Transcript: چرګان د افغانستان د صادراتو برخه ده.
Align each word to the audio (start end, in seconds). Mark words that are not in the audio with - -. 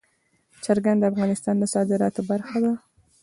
چرګان 0.63 0.97
د 0.99 1.03
افغانستان 1.11 1.55
د 1.59 1.63
صادراتو 1.73 2.21
برخه 2.29 2.57
ده. 2.63 2.73